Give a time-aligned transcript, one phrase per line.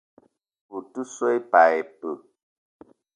[0.75, 2.15] Ou te so i pas ipee?